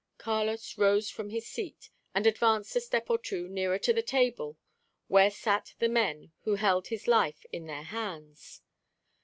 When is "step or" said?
2.81-3.19